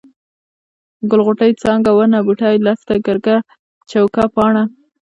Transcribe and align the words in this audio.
ګل، 1.09 1.21
غوټۍ، 1.25 1.51
څانګه، 1.61 1.91
ونه، 1.97 2.19
بوټی، 2.25 2.55
لښته، 2.65 2.95
ګرګه، 3.05 3.35
چوکه، 3.89 4.23
پاڼه، 4.35 4.63